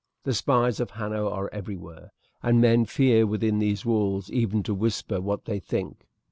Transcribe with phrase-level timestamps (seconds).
[0.23, 2.11] The spies of Hanno are everywhere,
[2.41, 6.07] and men fear within these walls even to whisper what they think.